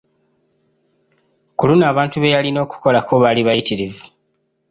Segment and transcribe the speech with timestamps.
[1.57, 4.03] Ku luno abantu be yalina okukolako, baali bayitirivu.